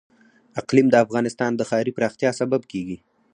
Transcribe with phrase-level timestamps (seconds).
[0.61, 2.97] اقلیم د افغانستان د ښاري پراختیا سبب کېږي.